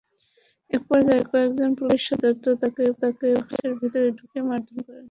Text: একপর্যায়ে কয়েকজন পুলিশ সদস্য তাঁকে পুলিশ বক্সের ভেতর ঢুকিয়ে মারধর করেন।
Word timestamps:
একপর্যায়ে 0.71 1.23
কয়েকজন 1.31 1.69
পুলিশ 1.79 2.01
সদস্য 2.09 2.45
তাঁকে 2.61 2.83
পুলিশ 2.93 3.33
বক্সের 3.35 3.71
ভেতর 3.79 4.03
ঢুকিয়ে 4.17 4.43
মারধর 4.47 4.79
করেন। 4.79 4.99